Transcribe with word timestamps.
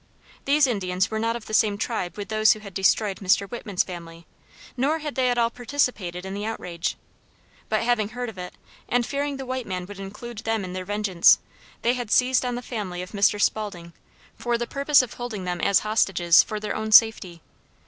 These 0.45 0.65
Indians 0.65 1.11
were 1.11 1.19
not 1.19 1.35
of 1.35 1.45
the 1.45 1.53
same 1.53 1.77
tribe 1.77 2.17
with 2.17 2.29
those 2.29 2.53
who 2.53 2.59
had 2.61 2.73
destroyed 2.73 3.19
Dr. 3.19 3.45
Whitman's 3.45 3.83
family, 3.83 4.25
nor 4.75 4.97
had 4.97 5.13
they 5.13 5.29
at 5.29 5.37
all 5.37 5.51
participated 5.51 6.25
in 6.25 6.33
the 6.33 6.43
outrage; 6.43 6.97
but 7.69 7.83
having 7.83 8.09
heard 8.09 8.27
of 8.27 8.39
it, 8.39 8.55
and 8.89 9.05
fearing 9.05 9.37
the 9.37 9.45
white 9.45 9.67
man 9.67 9.85
would 9.85 9.99
include 9.99 10.39
them 10.39 10.65
in 10.65 10.73
their 10.73 10.85
vengeance, 10.85 11.37
they 11.83 11.93
had 11.93 12.09
seized 12.09 12.43
on 12.43 12.55
the 12.55 12.63
family 12.63 13.03
of 13.03 13.11
Mr. 13.11 13.39
Spaulding 13.39 13.93
for 14.35 14.57
the 14.57 14.65
purpose 14.65 15.03
of 15.03 15.13
holding 15.13 15.43
them 15.43 15.61
as 15.61 15.81
hostages 15.81 16.41
for 16.41 16.59
their 16.59 16.75
own 16.75 16.91
safety. 16.91 17.43